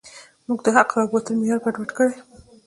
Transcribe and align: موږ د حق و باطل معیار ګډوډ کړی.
موږ 0.47 0.59
د 0.65 0.67
حق 0.75 0.89
و 0.95 1.09
باطل 1.11 1.35
معیار 1.39 1.59
ګډوډ 1.65 1.89
کړی. 1.97 2.15